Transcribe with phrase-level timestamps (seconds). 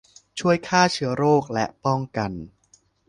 [0.39, 2.31] ช่วยฆ่าเชื้อโรคและป้องกัน